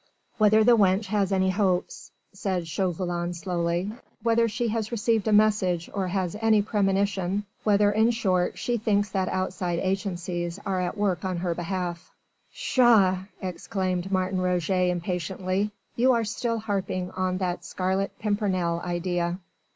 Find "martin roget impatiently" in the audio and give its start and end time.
14.11-15.69